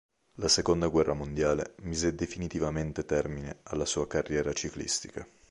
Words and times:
La 0.37 0.47
Seconda 0.47 0.87
guerra 0.89 1.13
mondiale 1.13 1.75
mise 1.83 2.15
definitivamente 2.15 3.05
termine 3.05 3.59
alla 3.65 3.85
sua 3.85 4.07
carriera 4.07 4.51
ciclistica. 4.51 5.23